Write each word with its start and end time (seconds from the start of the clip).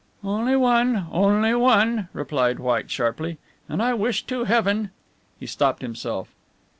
"Only 0.23 0.55
one, 0.55 1.05
only 1.11 1.53
one," 1.53 2.09
replied 2.11 2.59
White 2.59 2.89
sharply, 2.89 3.37
"and 3.69 3.83
I 3.83 3.93
wish 3.93 4.23
to 4.23 4.45
Heaven" 4.45 4.89
He 5.39 5.45
stopped 5.45 5.83
himself. 5.83 6.33